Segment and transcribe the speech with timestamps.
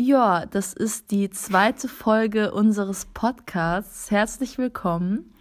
[0.00, 4.12] Ja, das ist die zweite Folge unseres Podcasts.
[4.12, 5.34] Herzlich willkommen.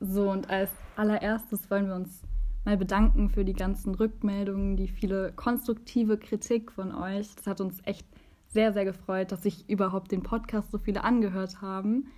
[0.00, 2.20] So, und als allererstes wollen wir uns
[2.64, 7.32] mal bedanken für die ganzen Rückmeldungen, die viele konstruktive Kritik von euch.
[7.36, 8.04] Das hat uns echt
[8.48, 12.08] sehr, sehr gefreut, dass sich überhaupt den Podcast so viele angehört haben.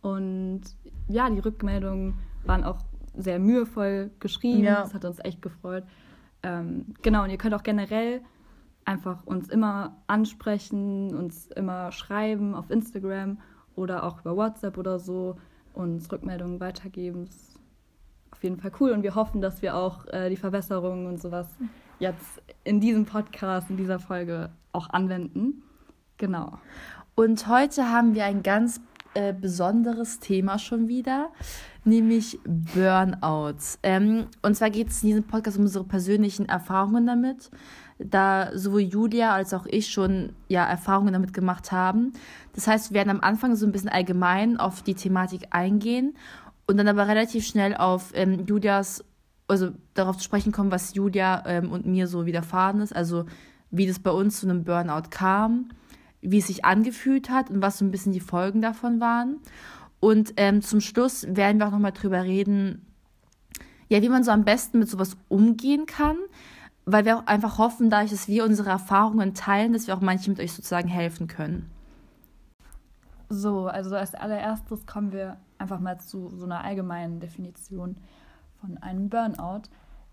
[0.00, 0.62] Und
[1.08, 2.14] ja, die Rückmeldungen
[2.46, 2.78] waren auch
[3.14, 4.64] sehr mühevoll geschrieben.
[4.64, 4.80] Ja.
[4.80, 5.84] Das hat uns echt gefreut.
[6.42, 8.22] Ähm, genau, und ihr könnt auch generell
[8.84, 13.38] einfach uns immer ansprechen, uns immer schreiben auf Instagram
[13.76, 15.36] oder auch über WhatsApp oder so,
[15.72, 17.26] uns Rückmeldungen weitergeben.
[17.26, 17.60] Das ist
[18.30, 21.48] auf jeden Fall cool und wir hoffen, dass wir auch äh, die Verbesserungen und sowas
[21.98, 25.62] jetzt in diesem Podcast, in dieser Folge auch anwenden.
[26.16, 26.58] Genau.
[27.14, 28.80] Und heute haben wir ein ganz
[29.14, 31.30] äh, besonderes Thema schon wieder,
[31.84, 33.78] nämlich Burnouts.
[33.82, 37.50] Ähm, und zwar geht es in diesem Podcast um unsere persönlichen Erfahrungen damit
[37.98, 42.12] da sowohl Julia als auch ich schon ja, Erfahrungen damit gemacht haben.
[42.54, 46.16] Das heißt, wir werden am Anfang so ein bisschen allgemein auf die Thematik eingehen
[46.66, 49.04] und dann aber relativ schnell auf ähm, Julias,
[49.46, 53.26] also darauf zu sprechen kommen, was Julia ähm, und mir so widerfahren ist, also
[53.70, 55.68] wie das bei uns zu einem Burnout kam,
[56.24, 59.38] wie es sich angefühlt hat und was so ein bisschen die Folgen davon waren.
[60.00, 62.84] Und ähm, zum Schluss werden wir auch nochmal drüber reden,
[63.88, 66.16] ja, wie man so am besten mit sowas umgehen kann,
[66.84, 70.32] weil wir auch einfach hoffen, dadurch, dass wir unsere Erfahrungen teilen, dass wir auch manchen
[70.32, 71.70] mit euch sozusagen helfen können.
[73.28, 77.96] So, also als allererstes kommen wir einfach mal zu so einer allgemeinen Definition
[78.60, 79.62] von einem Burnout.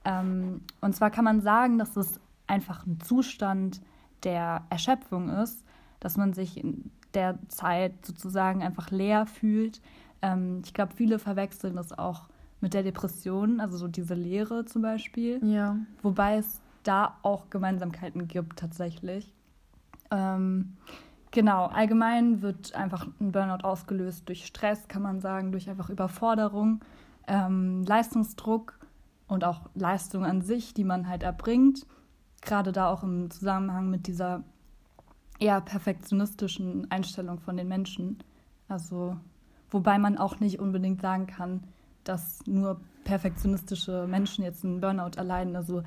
[0.06, 3.81] Ähm, und zwar kann man sagen, dass es einfach ein Zustand
[4.23, 5.64] der Erschöpfung ist,
[6.02, 9.80] dass man sich in der Zeit sozusagen einfach leer fühlt.
[10.21, 12.27] Ähm, ich glaube, viele verwechseln das auch
[12.59, 15.39] mit der Depression, also so diese Leere zum Beispiel.
[15.44, 15.77] Ja.
[16.02, 19.33] Wobei es da auch Gemeinsamkeiten gibt tatsächlich.
[20.11, 20.77] Ähm,
[21.31, 26.81] genau, allgemein wird einfach ein Burnout ausgelöst durch Stress, kann man sagen, durch einfach Überforderung,
[27.27, 28.79] ähm, Leistungsdruck
[29.28, 31.85] und auch Leistung an sich, die man halt erbringt.
[32.41, 34.44] Gerade da auch im Zusammenhang mit dieser
[35.41, 38.19] eher perfektionistischen Einstellung von den Menschen.
[38.68, 39.18] Also,
[39.69, 41.63] wobei man auch nicht unbedingt sagen kann,
[42.03, 45.56] dass nur perfektionistische Menschen jetzt einen Burnout erleiden.
[45.56, 45.84] Also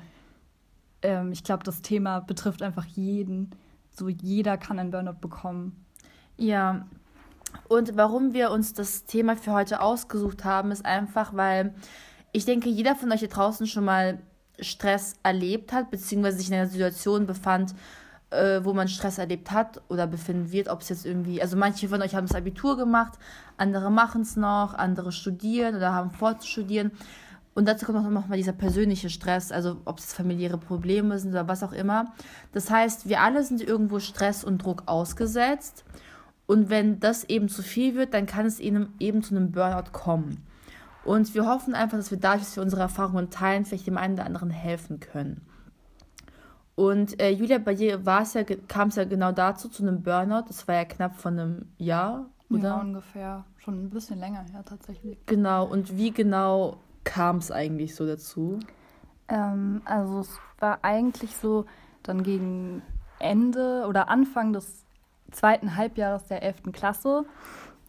[1.01, 3.51] ähm, ich glaube, das Thema betrifft einfach jeden.
[3.89, 5.85] So jeder kann einen Burnout bekommen.
[6.37, 6.87] Ja.
[7.69, 11.73] Und warum wir uns das Thema für heute ausgesucht haben, ist einfach, weil
[12.33, 14.19] ich denke, jeder von euch hier draußen schon mal
[14.59, 17.73] Stress erlebt hat, beziehungsweise sich in einer Situation befand,
[18.35, 21.89] äh, wo man Stress erlebt hat oder befinden wird, ob es jetzt irgendwie, also manche
[21.89, 23.13] von euch haben das Abitur gemacht,
[23.57, 26.91] andere machen es noch, andere studieren oder haben vor zu studieren.
[27.53, 31.47] Und dazu kommt auch nochmal dieser persönliche Stress, also ob es familiäre Probleme sind oder
[31.47, 32.13] was auch immer.
[32.51, 35.85] Das heißt, wir alle sind irgendwo Stress und Druck ausgesetzt.
[36.47, 39.91] Und wenn das eben zu viel wird, dann kann es eben, eben zu einem Burnout
[39.93, 40.45] kommen.
[41.05, 44.15] Und wir hoffen einfach, dass wir dadurch, dass wir unsere Erfahrungen teilen, vielleicht dem einen
[44.15, 45.41] oder anderen helfen können.
[46.75, 50.03] Und äh, Julia, bei dir war es ja, kam es ja genau dazu, zu einem
[50.03, 50.43] Burnout.
[50.47, 52.69] Das war ja knapp von einem Jahr, oder?
[52.69, 53.45] Ja, ungefähr.
[53.57, 55.17] Schon ein bisschen länger her tatsächlich.
[55.25, 55.65] Genau.
[55.65, 58.59] Und wie genau kam es eigentlich so dazu?
[59.29, 61.65] Ähm, also es war eigentlich so
[62.03, 62.81] dann gegen
[63.19, 64.85] Ende oder Anfang des
[65.31, 66.73] zweiten Halbjahres der 11.
[66.73, 67.25] Klasse.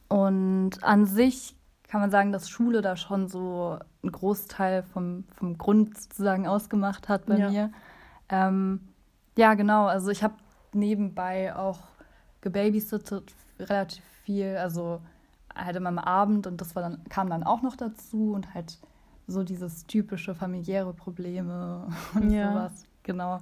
[0.09, 1.57] Und an sich
[1.89, 7.09] kann man sagen, dass Schule da schon so einen Großteil vom, vom Grund sozusagen ausgemacht
[7.09, 7.51] hat bei ja.
[7.51, 7.73] mir.
[8.29, 8.81] Ähm,
[9.37, 9.87] ja, genau.
[9.87, 10.35] Also ich habe
[10.73, 11.81] nebenbei auch
[12.41, 14.57] gebabysittet relativ viel.
[14.57, 15.01] Also
[15.55, 18.79] halt immer am Abend und das war dann, kam dann auch noch dazu und halt
[19.27, 22.53] so dieses typische familiäre Probleme und ja.
[22.53, 22.85] sowas.
[23.03, 23.41] Genau.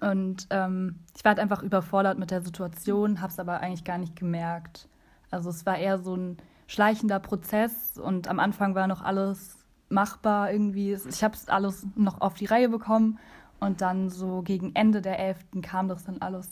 [0.00, 3.98] Und ähm, ich war halt einfach überfordert mit der Situation, habe es aber eigentlich gar
[3.98, 4.88] nicht gemerkt.
[5.30, 9.58] Also es war eher so ein schleichender Prozess und am Anfang war noch alles
[9.90, 10.92] machbar irgendwie.
[10.92, 13.18] Ich habe es alles noch auf die Reihe bekommen
[13.60, 15.38] und dann so gegen Ende der 11.
[15.62, 16.48] kam das dann alles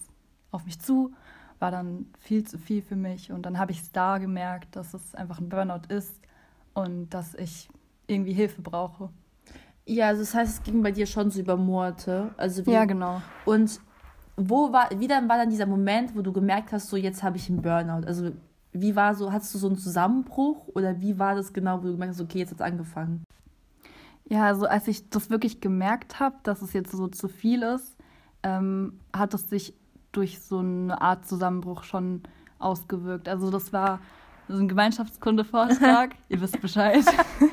[0.50, 1.12] auf mich zu,
[1.58, 4.94] war dann viel zu viel für mich und dann habe ich es da gemerkt, dass
[4.94, 6.20] es einfach ein Burnout ist
[6.74, 7.68] und dass ich
[8.06, 9.10] irgendwie Hilfe brauche.
[9.86, 12.30] Ja, also das heißt, es ging bei dir schon so über Monate.
[12.36, 13.22] Also ja, genau.
[13.46, 13.80] Und
[14.36, 17.38] wo war, wie dann war dann dieser Moment, wo du gemerkt hast, so jetzt habe
[17.38, 18.06] ich einen Burnout?
[18.06, 18.30] Also
[18.72, 21.92] wie war so, hattest du so einen Zusammenbruch oder wie war das genau, wo du
[21.92, 23.24] gemerkt hast, okay, jetzt hat es angefangen?
[24.28, 27.96] Ja, also als ich das wirklich gemerkt habe, dass es jetzt so zu viel ist,
[28.42, 29.74] ähm, hat es sich
[30.12, 32.22] durch so eine Art Zusammenbruch schon
[32.58, 33.28] ausgewirkt.
[33.28, 34.00] Also das war
[34.48, 37.04] so ein Gemeinschaftskundevortrag, ihr wisst Bescheid.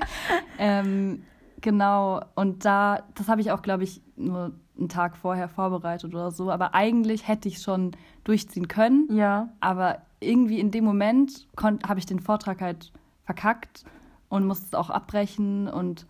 [0.59, 1.23] ähm,
[1.61, 6.31] genau, und da, das habe ich auch, glaube ich, nur einen Tag vorher vorbereitet oder
[6.31, 6.51] so.
[6.51, 7.91] Aber eigentlich hätte ich schon
[8.23, 9.07] durchziehen können.
[9.11, 9.49] Ja.
[9.59, 12.91] Aber irgendwie in dem Moment habe ich den Vortrag halt
[13.23, 13.85] verkackt
[14.29, 16.05] und musste es auch abbrechen und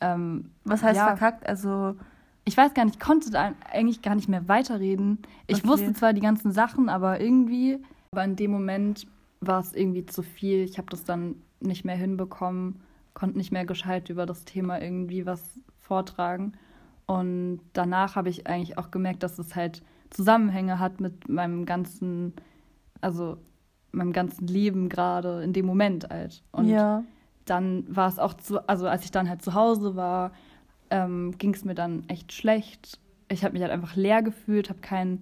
[0.00, 1.46] ähm, was heißt ja, verkackt?
[1.46, 1.96] Also
[2.44, 5.18] ich weiß gar nicht, ich konnte da eigentlich gar nicht mehr weiterreden.
[5.46, 5.68] Ich okay.
[5.68, 7.78] wusste zwar die ganzen Sachen, aber irgendwie,
[8.12, 9.06] aber in dem Moment
[9.40, 10.64] war es irgendwie zu viel.
[10.64, 12.80] Ich habe das dann nicht mehr hinbekommen,
[13.14, 16.52] konnte nicht mehr gescheit über das Thema irgendwie was vortragen.
[17.06, 22.34] Und danach habe ich eigentlich auch gemerkt, dass es halt Zusammenhänge hat mit meinem ganzen,
[23.00, 23.38] also
[23.92, 26.42] meinem ganzen Leben gerade in dem Moment halt.
[26.52, 27.02] Und ja.
[27.50, 30.32] Dann war es auch zu, also als ich dann halt zu Hause war,
[30.90, 32.98] ähm, ging es mir dann echt schlecht.
[33.28, 35.20] Ich habe mich halt einfach leer gefühlt, habe kein,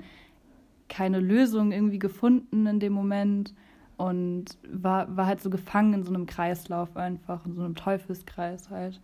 [0.88, 3.54] keine Lösung irgendwie gefunden in dem Moment
[3.96, 8.70] und war, war halt so gefangen in so einem Kreislauf einfach, in so einem Teufelskreis
[8.70, 9.00] halt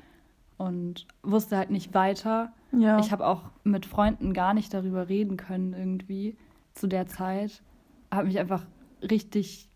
[0.59, 2.53] und wusste halt nicht weiter.
[2.73, 2.99] Ja.
[2.99, 6.37] Ich habe auch mit Freunden gar nicht darüber reden können irgendwie
[6.75, 7.63] zu der Zeit.
[8.11, 8.65] Habe mich einfach
[9.03, 9.69] richtig,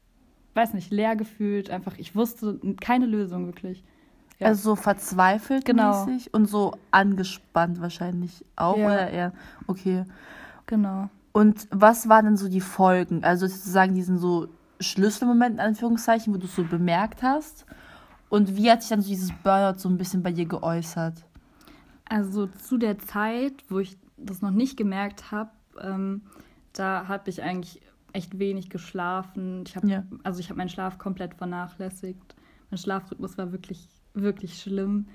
[0.56, 1.70] weiß nicht, leer gefühlt.
[1.70, 3.84] Einfach, ich wusste keine Lösung wirklich.
[4.38, 4.48] Ja.
[4.48, 6.04] Also so verzweifelt genau.
[6.04, 8.86] mäßig und so angespannt wahrscheinlich auch ja.
[8.86, 9.32] oder eher.
[9.66, 10.04] Okay.
[10.66, 11.08] Genau.
[11.32, 13.22] Und was waren denn so die Folgen?
[13.24, 14.48] Also sozusagen diesen so
[14.80, 17.66] Schlüsselmoment in Anführungszeichen, wo du es so bemerkt hast?
[18.28, 21.24] Und wie hat sich dann so dieses Burnout so ein bisschen bei dir geäußert?
[22.08, 25.50] Also zu der Zeit, wo ich das noch nicht gemerkt habe,
[25.80, 26.22] ähm,
[26.72, 27.80] da habe ich eigentlich
[28.16, 29.64] echt wenig geschlafen.
[29.66, 30.04] Ich habe ja.
[30.24, 32.34] also ich habe meinen Schlaf komplett vernachlässigt.
[32.70, 35.06] Mein Schlafrhythmus war wirklich wirklich schlimm.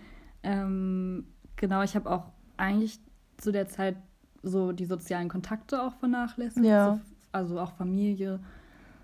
[0.43, 1.25] Ähm,
[1.55, 2.99] genau, ich habe auch eigentlich
[3.37, 3.97] zu der Zeit
[4.43, 6.65] so die sozialen Kontakte auch vernachlässigt.
[6.65, 6.93] Ja.
[6.93, 7.01] So,
[7.31, 8.39] also auch Familie.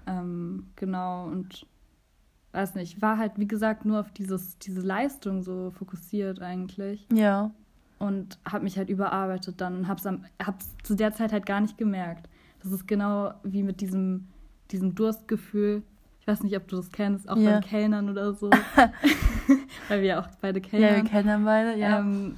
[0.05, 1.65] Ähm, genau, und
[2.53, 7.07] weiß nicht, war halt, wie gesagt, nur auf dieses, diese Leistung so fokussiert eigentlich.
[7.11, 7.51] Ja.
[7.99, 11.61] Und habe mich halt überarbeitet dann und hab's, am, hab's zu der Zeit halt gar
[11.61, 12.29] nicht gemerkt.
[12.68, 14.28] Das ist genau wie mit diesem,
[14.72, 15.84] diesem Durstgefühl.
[16.19, 17.60] Ich weiß nicht, ob du das kennst, auch ja.
[17.60, 18.50] bei Kellnern oder so.
[19.88, 20.84] Weil wir auch beide kennen.
[20.84, 22.00] Ja, wir kennen beide, ja.
[22.00, 22.36] Ähm,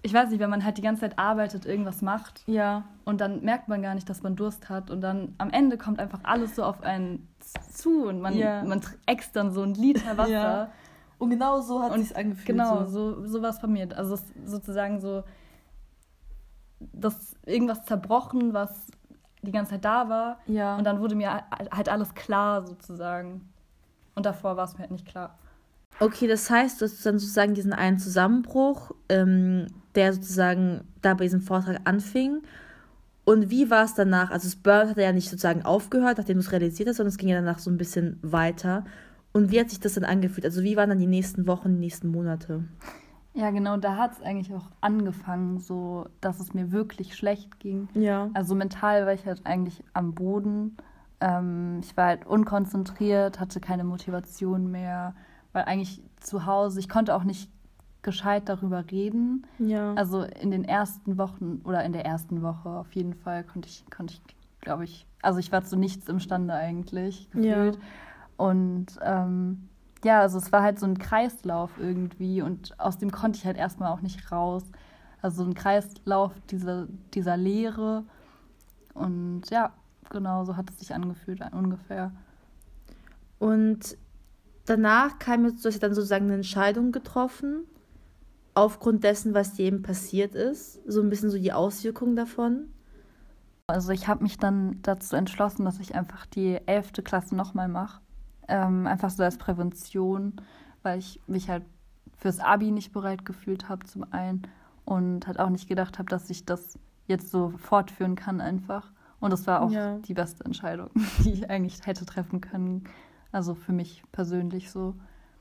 [0.00, 2.42] ich weiß nicht, wenn man halt die ganze Zeit arbeitet, irgendwas macht.
[2.46, 2.84] Ja.
[3.04, 4.90] Und dann merkt man gar nicht, dass man Durst hat.
[4.90, 7.28] Und dann am Ende kommt einfach alles so auf einen
[7.70, 8.64] zu und man, ja.
[8.64, 10.30] man äxt dann so ein Liter Wasser.
[10.30, 10.70] Ja.
[11.18, 12.46] Und genau so hat es sich angefühlt.
[12.46, 13.94] Genau, so, so, so war es von mir.
[13.94, 15.24] Also sozusagen so,
[16.80, 18.90] dass irgendwas zerbrochen, was
[19.42, 20.38] die ganze Zeit da war.
[20.46, 20.76] Ja.
[20.76, 21.32] Und dann wurde mir
[21.70, 23.48] halt alles klar sozusagen.
[24.14, 25.38] Und davor war es mir halt nicht klar.
[25.98, 31.24] Okay, das heißt, du hast dann sozusagen diesen einen Zusammenbruch, ähm, der sozusagen da bei
[31.24, 32.42] diesem Vortrag anfing.
[33.24, 34.30] Und wie war es danach?
[34.30, 37.18] Also das Burn hat ja nicht sozusagen aufgehört, nachdem du es realisiert hast, sondern es
[37.18, 38.84] ging ja danach so ein bisschen weiter.
[39.32, 40.44] Und wie hat sich das dann angefühlt?
[40.44, 42.64] Also wie waren dann die nächsten Wochen, die nächsten Monate?
[43.36, 47.88] Ja, genau, da hat es eigentlich auch angefangen, so dass es mir wirklich schlecht ging.
[47.94, 48.30] Ja.
[48.34, 50.76] Also mental war ich halt eigentlich am Boden.
[51.20, 55.14] Ähm, ich war halt unkonzentriert, hatte keine Motivation mehr
[55.56, 57.50] weil eigentlich zu Hause, ich konnte auch nicht
[58.02, 59.46] gescheit darüber reden.
[59.58, 59.94] Ja.
[59.94, 63.86] Also in den ersten Wochen oder in der ersten Woche auf jeden Fall konnte ich,
[63.90, 64.22] konnte ich,
[64.60, 67.76] glaube ich, also ich war zu nichts imstande eigentlich gefühlt.
[67.76, 67.80] Ja.
[68.36, 69.70] Und ähm,
[70.04, 73.56] ja, also es war halt so ein Kreislauf irgendwie und aus dem konnte ich halt
[73.56, 74.64] erstmal auch nicht raus.
[75.22, 78.04] Also so ein Kreislauf dieser, dieser Leere.
[78.94, 79.72] Und ja,
[80.10, 82.12] genau so hat es sich angefühlt ungefähr.
[83.38, 83.96] Und
[84.66, 87.64] danach kam jetzt, du hast dann sozusagen eine Entscheidung getroffen,
[88.54, 92.68] aufgrund dessen, was dir eben passiert ist, so ein bisschen so die Auswirkungen davon.
[93.66, 98.00] Also ich habe mich dann dazu entschlossen, dass ich einfach die elfte Klasse nochmal mache.
[98.48, 100.34] Ähm, einfach so als Prävention,
[100.82, 101.64] weil ich mich halt
[102.16, 104.42] fürs Abi nicht bereit gefühlt habe zum einen
[104.84, 108.90] und halt auch nicht gedacht habe, dass ich das jetzt so fortführen kann einfach.
[109.20, 109.98] Und das war auch ja.
[109.98, 110.90] die beste Entscheidung,
[111.24, 112.84] die ich eigentlich hätte treffen können.
[113.32, 114.94] Also für mich persönlich so.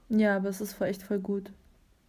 [0.09, 1.51] Ja, aber es ist voll echt voll gut.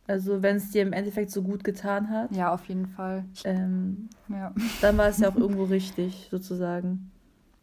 [0.07, 2.35] Also wenn es dir im Endeffekt so gut getan hat.
[2.35, 3.25] Ja, auf jeden Fall.
[3.45, 4.53] Ähm, ja.
[4.81, 7.11] Dann war es ja auch irgendwo richtig, sozusagen.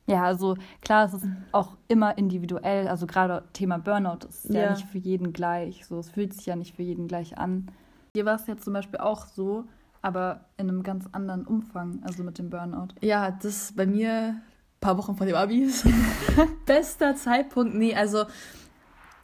[0.05, 2.88] Ja, also klar, es ist auch immer individuell.
[2.88, 4.63] Also gerade Thema Burnout ist ja.
[4.63, 5.86] ja nicht für jeden gleich.
[5.86, 7.72] So, es fühlt sich ja nicht für jeden gleich an.
[8.13, 9.63] Hier war es ja zum Beispiel auch so,
[10.01, 12.89] aber in einem ganz anderen Umfang, also mit dem Burnout.
[13.01, 14.36] Ja, das bei mir
[14.83, 15.88] paar Wochen vor dem Abi ist.
[16.65, 17.74] Bester Zeitpunkt.
[17.74, 18.25] Nee, also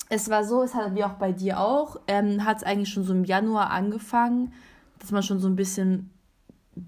[0.07, 3.03] es war so, es hat wie auch bei dir auch, ähm, hat es eigentlich schon
[3.03, 4.53] so im Januar angefangen,
[4.99, 6.09] dass man schon so ein bisschen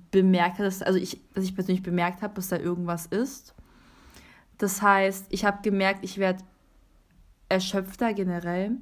[0.09, 3.53] bemerkt hat, dass, also ich, dass ich persönlich bemerkt habe, dass da irgendwas ist.
[4.61, 6.43] Das heißt, ich habe gemerkt, ich werde
[7.49, 8.77] erschöpfter generell.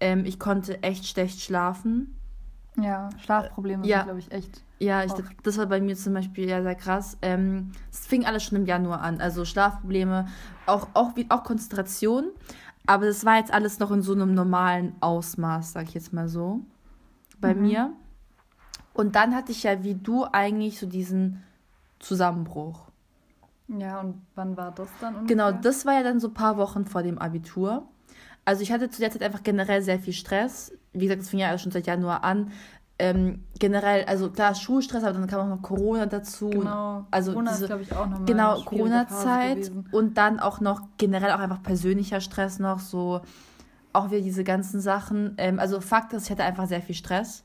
[0.00, 2.16] Ähm, ich konnte echt schlecht schlafen.
[2.76, 3.98] Ja, Schlafprobleme Ja.
[3.98, 4.62] sind, glaube ich, echt.
[4.78, 7.18] Ja, ich, das war bei mir zum Beispiel ja sehr krass.
[7.20, 9.20] Ähm, es fing alles schon im Januar an.
[9.20, 10.26] Also Schlafprobleme,
[10.64, 12.30] auch, auch, wie, auch Konzentration.
[12.86, 16.28] Aber das war jetzt alles noch in so einem normalen Ausmaß, sag ich jetzt mal
[16.28, 16.60] so,
[17.42, 17.60] bei Mhm.
[17.60, 17.92] mir.
[18.94, 21.42] Und dann hatte ich ja wie du eigentlich so diesen
[21.98, 22.88] Zusammenbruch.
[23.68, 25.36] Ja, und wann war das dann ungefähr?
[25.36, 27.88] Genau, das war ja dann so ein paar Wochen vor dem Abitur.
[28.44, 30.72] Also ich hatte zu der Zeit einfach generell sehr viel Stress.
[30.92, 32.52] Wie gesagt, das fing ja schon seit Januar an.
[32.98, 36.50] Ähm, generell, also klar, Schulstress, aber dann kam auch noch Corona dazu.
[36.50, 37.06] Genau.
[37.10, 41.32] Also Corona diese, ist, glaube ich, auch nochmal Genau, Corona-Zeit und dann auch noch generell
[41.32, 43.22] auch einfach persönlicher Stress noch, so
[43.92, 45.34] auch wieder diese ganzen Sachen.
[45.38, 47.44] Ähm, also Fakt ist, ich hatte einfach sehr viel Stress.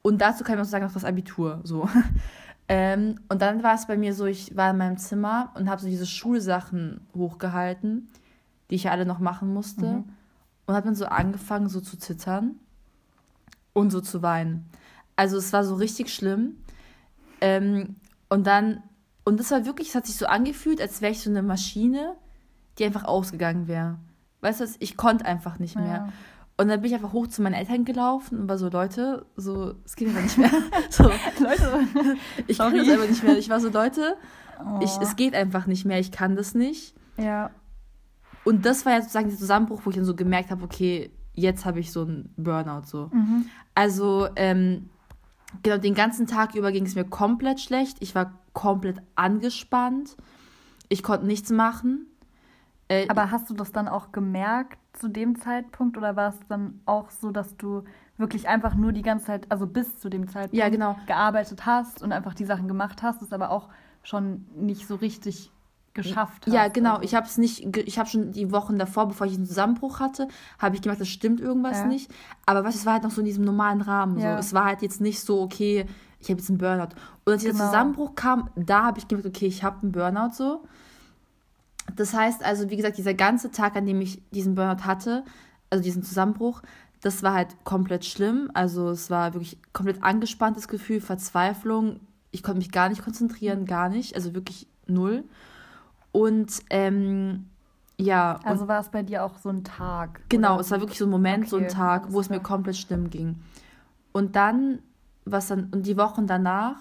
[0.00, 1.60] Und dazu kann ich auch sagen, noch das Abitur.
[1.64, 1.88] So.
[2.68, 5.80] Ähm, und dann war es bei mir so, ich war in meinem Zimmer und habe
[5.80, 8.08] so diese Schulsachen hochgehalten,
[8.70, 9.86] die ich ja alle noch machen musste.
[9.86, 10.04] Mhm.
[10.66, 12.56] Und habe dann so angefangen, so zu zittern
[13.72, 14.68] und so zu weinen.
[15.14, 16.56] Also es war so richtig schlimm.
[17.40, 17.94] Ähm,
[18.28, 18.82] und dann,
[19.24, 22.16] und das war wirklich, es hat sich so angefühlt, als wäre ich so eine Maschine,
[22.78, 23.98] die einfach ausgegangen wäre.
[24.40, 24.76] Weißt du, was?
[24.80, 25.86] ich konnte einfach nicht mehr.
[25.86, 26.12] Ja.
[26.58, 29.74] Und dann bin ich einfach hoch zu meinen Eltern gelaufen und war so, Leute, so,
[29.84, 30.50] es geht einfach nicht mehr.
[30.90, 31.86] so, Leute.
[32.46, 33.36] ich kann das einfach nicht mehr.
[33.38, 34.16] Ich war so, Leute,
[34.58, 34.80] Oh.
[34.82, 36.94] ich, es geht einfach nicht mehr, ich kann das nicht.
[37.18, 37.50] ja.
[38.42, 41.66] Und das war ja sozusagen der Zusammenbruch, wo ich dann so gemerkt habe, okay, jetzt
[41.66, 43.10] habe ich so einen Burnout so.
[43.12, 43.46] Mhm.
[43.74, 44.88] Also, ähm,
[45.64, 47.96] genau, den ganzen Tag über ging es mir komplett schlecht.
[48.00, 50.16] Ich war komplett angespannt.
[50.88, 52.06] Ich konnte nichts machen.
[52.88, 56.80] Äh, Aber hast du das dann auch gemerkt zu dem Zeitpunkt oder war es dann
[56.86, 57.84] auch so, dass du
[58.18, 60.96] wirklich einfach nur die ganze Zeit, also bis zu dem Zeitpunkt Ja, genau.
[61.06, 63.68] gearbeitet hast und einfach die Sachen gemacht hast, es aber auch
[64.02, 65.50] schon nicht so richtig
[65.94, 66.52] geschafft hast?
[66.54, 66.92] ja, genau.
[66.94, 70.00] Also- Ich habe es nicht, ich habe schon die Wochen davor, bevor ich einen Zusammenbruch
[70.00, 71.86] hatte, habe ich gemerkt, das stimmt irgendwas Ja.
[71.86, 72.10] nicht.
[72.46, 74.18] Aber was, es war halt noch so in diesem normalen Rahmen.
[74.18, 74.34] Ja.
[74.34, 74.40] So.
[74.40, 75.84] Es war halt jetzt nicht so, okay,
[76.20, 76.94] ich habe jetzt einen Burnout.
[77.24, 77.66] Und als dieser Genau.
[77.66, 80.64] Zusammenbruch kam, da habe ich gemerkt, okay, ich habe einen Burnout so.
[81.96, 85.24] Das heißt also, wie gesagt, dieser ganze Tag, an dem ich diesen Burnout hatte,
[85.70, 86.62] also diesen Zusammenbruch,
[87.00, 88.50] das war halt komplett schlimm.
[88.54, 92.00] Also es war wirklich komplett angespanntes Gefühl, Verzweiflung.
[92.30, 94.14] Ich konnte mich gar nicht konzentrieren, gar nicht.
[94.14, 95.24] Also wirklich null.
[96.12, 97.46] Und ähm,
[97.98, 100.20] ja, Also war es bei dir auch so ein Tag?
[100.28, 100.60] Genau, oder?
[100.60, 103.10] es war wirklich so ein Moment, so ein Okay, Tag, wo es mir komplett schlimm
[103.10, 103.36] ging.
[104.12, 104.80] Und dann,
[105.24, 106.76] was dann, und die Wochen danach,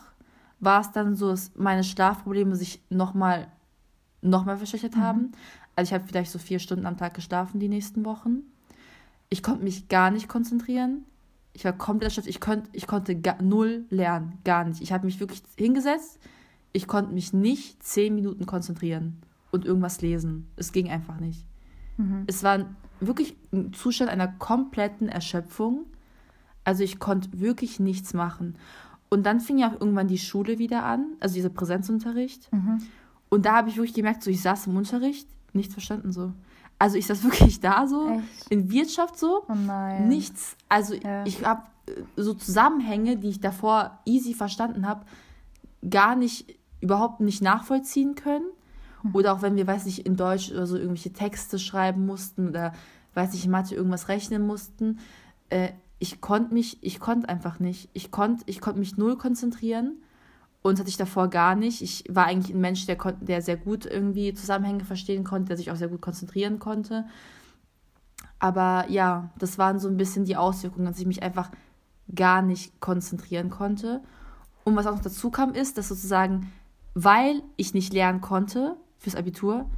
[0.60, 3.48] war es dann so, dass meine Schlafprobleme sich nochmal
[4.22, 5.02] noch mal verschlechtert Mhm.
[5.02, 5.32] haben.
[5.76, 8.44] Also ich habe vielleicht so vier Stunden am Tag geschlafen die nächsten Wochen.
[9.30, 11.04] Ich konnte mich gar nicht konzentrieren.
[11.54, 12.28] Ich war komplett erschöpft.
[12.30, 14.82] Ich, konnt, ich konnte gar, null lernen, gar nicht.
[14.82, 16.20] Ich habe mich wirklich hingesetzt.
[16.74, 19.18] Ich konnte mich nicht zehn Minuten konzentrieren
[19.52, 20.48] und irgendwas lesen.
[20.58, 21.46] Es ging einfach nicht.
[21.98, 22.24] Mhm.
[22.28, 22.66] Es war
[23.00, 25.86] wirklich ein Zustand einer kompletten Erschöpfung.
[26.64, 28.56] Also ich konnte wirklich nichts machen.
[29.10, 32.52] Und dann fing ja auch irgendwann die Schule wieder an, also dieser Präsenzunterricht.
[32.52, 32.80] Mhm.
[33.30, 36.34] Und da habe ich wirklich gemerkt, so ich saß im Unterricht, nichts verstanden so.
[36.80, 38.50] Also ich saß wirklich da so, Echt?
[38.52, 40.08] in Wirtschaft so, Oh nein.
[40.08, 40.56] nichts.
[40.70, 41.26] Also Ja.
[41.26, 41.64] ich habe
[42.16, 45.06] so Zusammenhänge, die ich davor easy verstanden habe,
[45.90, 48.46] gar nicht, überhaupt nicht nachvollziehen können.
[49.02, 49.16] Hm.
[49.16, 52.74] Oder auch wenn wir, weiß nicht, in Deutsch oder so irgendwelche Texte schreiben mussten oder,
[53.14, 55.00] weiß nicht, in Mathe irgendwas rechnen mussten.
[55.50, 57.90] Äh, ich konnte mich, ich konnte einfach nicht.
[57.94, 60.02] Ich konnte ich konnt mich null konzentrieren.
[60.66, 61.84] Und das hatte ich davor gar nicht.
[61.84, 65.70] Ich war eigentlich ein Mensch, der, der sehr gut irgendwie Zusammenhänge verstehen konnte, der sich
[65.70, 67.06] auch sehr gut konzentrieren konnte.
[68.40, 71.52] Aber ja, das waren so ein bisschen die Auswirkungen, dass ich mich einfach
[72.16, 74.02] gar nicht konzentrieren konnte.
[74.64, 76.52] Und was auch noch dazu kam, ist, dass sozusagen,
[76.96, 79.70] weil ich nicht lernen konnte fürs Abitur,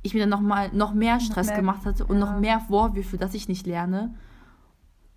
[0.00, 2.24] ich mir dann noch mal noch mehr Stress mehr- gemacht hatte und ja.
[2.24, 4.14] noch mehr Vorwürfe, dass ich nicht lerne.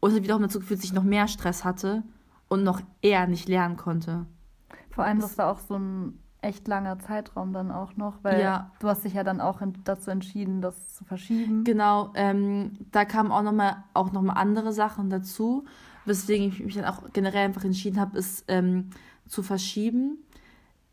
[0.02, 2.04] Und es hat wiederum dazu geführt, dass ich noch mehr Stress hatte
[2.50, 4.26] und noch eher nicht lernen konnte.
[4.96, 8.72] Vor allem, das war auch so ein echt langer Zeitraum dann auch noch, weil Ja.
[8.80, 11.64] du hast dich ja dann auch dazu entschieden, das zu verschieben.
[11.64, 15.66] Genau, ähm, da kamen auch nochmal auch noch mal andere Sachen dazu,
[16.06, 18.92] weswegen ich mich dann auch generell einfach entschieden habe, es ähm,
[19.28, 20.20] zu verschieben.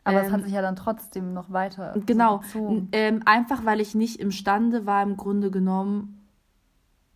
[0.04, 3.64] Aber es Ähm, hat sich ja dann trotzdem noch weiter so Genau, n- ähm, einfach
[3.64, 6.26] weil ich nicht imstande war, im Grunde genommen,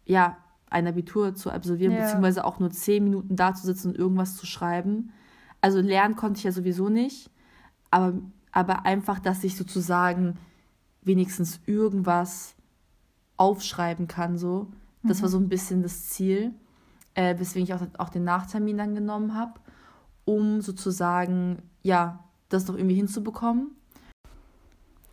[0.05, 0.37] ja,
[0.71, 2.03] ein Abitur zu absolvieren, Ja.
[2.03, 5.11] beziehungsweise auch nur zehn Minuten da zu sitzen und irgendwas zu schreiben.
[5.67, 7.29] Also lernen konnte ich ja sowieso nicht,
[7.91, 8.13] aber,
[8.53, 10.39] aber einfach, dass ich sozusagen
[11.03, 12.55] wenigstens irgendwas
[13.37, 14.69] aufschreiben kann, so.
[15.03, 15.23] Das Mhm.
[15.23, 16.55] war so ein bisschen das Ziel,
[17.15, 19.59] äh, weswegen ich auch, auch den Nachtermin dann genommen habe,
[20.25, 23.73] um sozusagen, ja, das noch irgendwie hinzubekommen.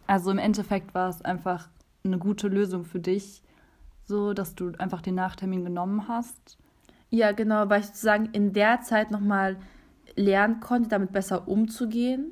[0.05, 1.67] Also im Endeffekt war es einfach
[2.03, 3.41] eine gute Lösung für dich,
[4.05, 6.60] so dass du einfach den Nachtermin genommen hast.
[7.10, 9.57] Ja, genau, weil ich sozusagen in der Zeit nochmal
[10.15, 12.32] lernen konnte, damit besser umzugehen.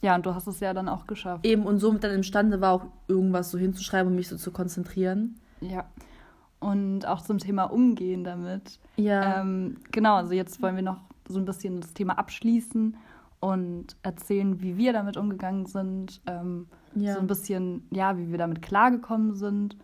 [0.00, 1.44] Ja, und du hast es ja dann auch geschafft.
[1.44, 5.40] Eben und somit dann imstande war, auch irgendwas so hinzuschreiben und mich so zu konzentrieren.
[5.60, 5.84] Ja.
[6.60, 8.78] Und auch zum Thema Umgehen damit.
[8.96, 9.40] Ja.
[9.40, 12.96] Ähm, genau, also jetzt wollen wir noch so ein bisschen das Thema abschließen
[13.40, 16.20] und erzählen, wie wir damit umgegangen sind.
[16.26, 17.14] Ähm, Ja.
[17.14, 19.76] So ein bisschen, ja, wie wir damit klargekommen sind.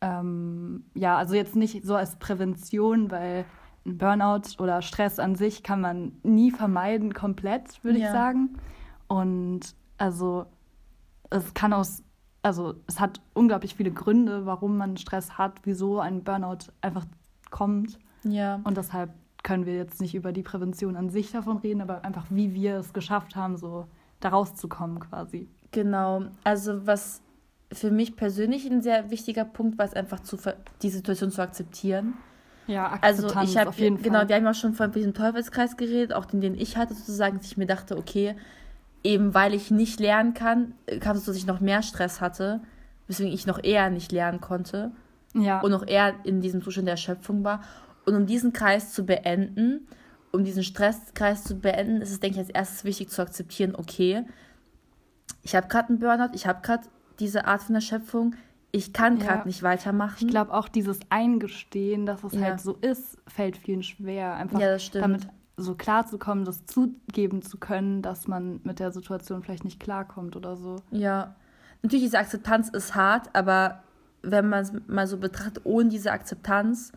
[0.00, 3.44] Ähm, ja, also jetzt nicht so als Prävention, weil
[3.84, 8.12] Burnout oder Stress an sich kann man nie vermeiden, komplett, würde ich Ja.
[8.12, 8.50] sagen.
[9.08, 10.46] Und also
[11.30, 12.02] es kann aus,
[12.42, 17.06] also es hat unglaublich viele Gründe, warum man Stress hat, wieso ein Burnout einfach
[17.50, 17.98] kommt.
[18.24, 18.60] Ja.
[18.64, 19.10] Und deshalb
[19.42, 22.76] können wir jetzt nicht über die Prävention an sich davon reden, aber einfach, wie wir
[22.76, 23.86] es geschafft haben, so
[24.20, 25.48] da rauszukommen quasi.
[25.72, 27.22] Genau, also was
[27.72, 30.36] für mich persönlich ein sehr wichtiger Punkt war, ist einfach zu
[30.82, 32.14] die Situation zu akzeptieren.
[32.72, 34.28] Ja, Also Akzeptanz ich habe auf jeden genau, Fall.
[34.28, 37.46] wir haben ja schon von diesem Teufelskreis geredet, auch den, den ich hatte sozusagen, dass
[37.46, 38.34] ich mir dachte, okay,
[39.04, 42.60] eben weil ich nicht lernen kann, kam es so, dass ich noch mehr Stress hatte,
[43.08, 44.92] weswegen ich noch eher nicht lernen konnte
[45.34, 45.60] ja.
[45.60, 47.62] und noch eher in diesem Zustand der Erschöpfung war.
[48.04, 49.86] Und um diesen Kreis zu beenden,
[50.32, 54.24] um diesen Stresskreis zu beenden, ist es, denke ich, als erstes wichtig zu akzeptieren, okay,
[55.42, 56.84] ich habe gerade einen Burnout, ich habe gerade
[57.18, 58.34] diese Art von Erschöpfung,
[58.72, 59.26] ich kann Ja.
[59.26, 60.16] gerade nicht weitermachen.
[60.20, 62.40] Ich glaube auch dieses Eingestehen, dass es Ja.
[62.42, 64.34] halt so ist, fällt vielen schwer.
[64.34, 65.04] Einfach Ja, das stimmt.
[65.04, 69.64] damit so klar zu kommen, das zugeben zu können, dass man mit der Situation vielleicht
[69.64, 70.76] nicht klarkommt oder so.
[70.90, 71.36] Ja,
[71.82, 73.82] natürlich, diese Akzeptanz ist hart, aber
[74.22, 76.92] wenn man es mal so betrachtet, ohne diese Akzeptanz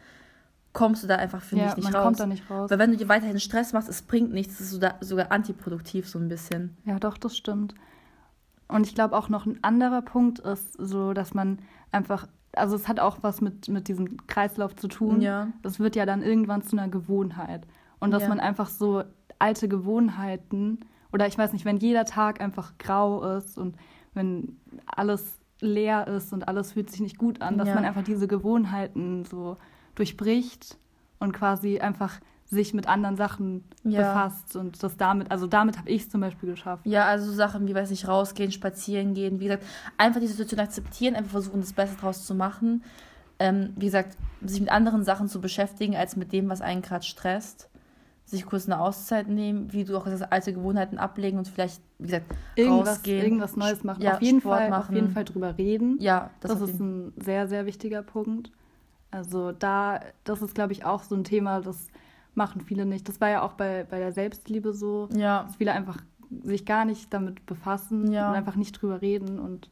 [0.72, 2.04] kommst du da einfach, finde ja, ich, nicht man raus.
[2.04, 2.70] kommt da nicht raus.
[2.70, 6.08] Weil wenn du dir weiterhin Stress machst, es bringt nichts, es ist sogar, sogar antiproduktiv
[6.08, 6.76] so ein bisschen.
[6.86, 7.76] Ja, doch, das stimmt.
[8.68, 11.60] Und ich glaube auch noch ein anderer Punkt ist so, dass man
[11.92, 15.22] einfach, also es hat auch was mit, mit diesem Kreislauf zu tun.
[15.22, 15.48] Ja.
[15.62, 17.68] Das wird ja dann irgendwann zu einer Gewohnheit.
[18.00, 18.30] Und dass Ja.
[18.30, 19.04] man einfach so
[19.40, 20.80] alte Gewohnheiten,
[21.14, 23.76] oder ich weiß nicht, wenn jeder Tag einfach grau ist und
[24.14, 27.76] wenn alles leer ist und alles fühlt sich nicht gut an, dass Ja.
[27.76, 29.58] man einfach diese Gewohnheiten so
[29.96, 30.78] durchbricht
[31.20, 34.02] und quasi einfach sich mit anderen Sachen Ja.
[34.14, 36.86] befasst und das damit, also damit habe ich es zum Beispiel geschafft.
[36.86, 39.64] Ja, also so Sachen wie, weiß nicht, rausgehen, spazieren gehen, wie gesagt,
[39.98, 42.84] einfach die Situation akzeptieren, einfach versuchen, das Beste draus zu machen.
[43.40, 47.04] Ähm, wie gesagt, sich mit anderen Sachen zu beschäftigen, als mit dem, was einen gerade
[47.04, 47.70] stresst.
[48.28, 51.80] Sich kurz eine Auszeit nehmen, wie du auch gesagt hast, alte Gewohnheiten ablegen und vielleicht,
[52.00, 53.24] wie gesagt, Irgendwas, rausgehen.
[53.24, 54.02] irgendwas Neues machen.
[54.02, 54.96] Ja, auf, jeden Sport Fall, auf machen.
[54.96, 55.98] jeden Fall drüber reden.
[56.00, 58.52] Ja, das, Das, auf ist ein sehr, sehr wichtiger Punkt.
[59.12, 61.88] Also da, das ist, glaube ich, auch so ein Thema, das
[62.36, 63.08] machen viele nicht.
[63.10, 65.98] Das war ja auch bei, bei der Selbstliebe so, Ja, dass viele einfach
[66.44, 68.30] sich gar nicht damit befassen Ja.
[68.30, 69.40] und einfach nicht drüber reden.
[69.40, 69.70] Und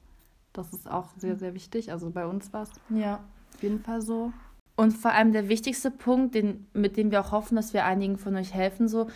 [0.54, 1.92] das ist auch sehr, sehr wichtig.
[1.92, 3.20] Also bei uns war es ja.
[3.56, 4.32] auf jeden Fall so.
[4.76, 8.18] Und vor allem der wichtigste Punkt, den, mit dem wir auch hoffen, dass wir einigen
[8.18, 9.08] von euch helfen, so,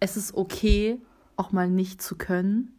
[0.00, 1.00] es ist okay,
[1.36, 2.74] auch mal nicht zu können.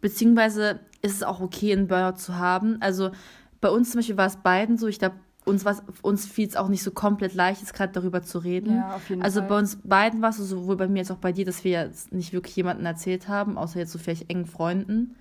[0.00, 2.80] Beziehungsweise ist es auch okay, einen Burnout zu haben.
[2.80, 3.10] Also
[3.60, 6.56] bei uns zum Beispiel war es beiden so, ich glaube, uns, war's- uns fiel es
[6.56, 8.76] auch nicht so komplett leicht, jetzt gerade darüber zu reden.
[8.76, 9.48] Ja, auf jeden also Fall.
[9.48, 11.70] bei uns beiden war es so, sowohl bei mir als auch bei dir, dass wir
[11.70, 15.16] jetzt nicht wirklich jemanden erzählt haben, außer jetzt so vielleicht engen Freunden.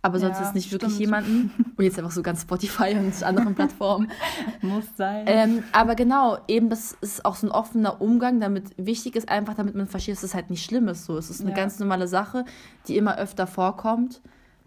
[0.00, 1.06] Aber sonst Ja, ist nicht wirklich stimmt.
[1.06, 1.50] jemanden.
[1.76, 4.08] Und jetzt einfach so ganz Spotify und anderen Plattformen.
[4.62, 5.24] Muss sein.
[5.26, 9.54] Ähm, aber genau, eben das ist auch so ein offener Umgang, damit wichtig ist einfach,
[9.54, 11.04] damit man versteht, dass es halt nicht schlimm ist.
[11.04, 11.56] So, es ist eine Ja.
[11.56, 12.44] ganz normale Sache,
[12.86, 14.20] die immer öfter vorkommt.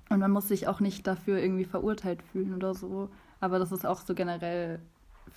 [0.09, 3.09] Und man muss sich auch nicht dafür irgendwie verurteilt fühlen oder so.
[3.39, 4.79] Aber das ist auch so generell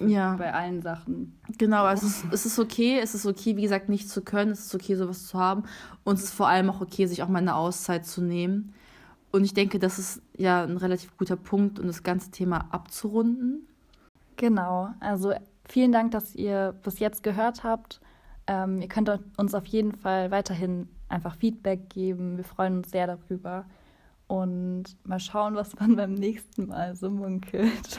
[0.00, 0.34] Ja.
[0.34, 1.38] bei allen Sachen.
[1.58, 4.50] Genau, also es ist, es ist okay, es ist okay, wie gesagt, nicht zu können,
[4.50, 5.64] es ist okay, sowas zu haben.
[6.02, 8.74] Und es ist vor allem auch okay, sich auch mal eine Auszeit zu nehmen.
[9.30, 13.66] Und ich denke, das ist ja ein relativ guter Punkt, um das ganze Thema abzurunden.
[14.36, 15.32] Genau, also
[15.68, 18.00] vielen Dank, dass ihr bis jetzt gehört habt.
[18.46, 22.36] Ähm, ihr könnt uns auf jeden Fall weiterhin einfach Feedback geben.
[22.36, 23.64] Wir freuen uns sehr darüber.
[24.26, 27.98] Und mal schauen, was man beim nächsten Mal so munkelt.